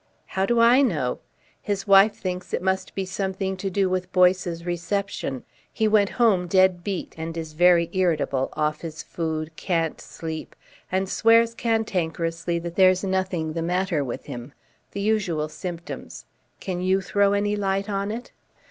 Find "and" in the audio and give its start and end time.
10.91-11.07